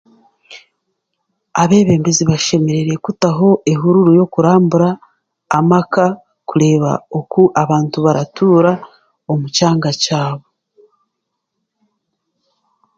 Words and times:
Abebembezi 1.61 2.23
bashemereire 2.29 2.93
kutaho 3.05 3.47
ehuruuru 3.71 4.11
y'okurambura 4.19 4.89
amaka 5.57 6.05
kureba 6.49 6.91
oku 7.19 7.41
abantu 7.63 7.97
baratuura 8.05 8.71
omu 9.31 9.45
kyanga 9.55 9.91
kyabo. 10.01 10.47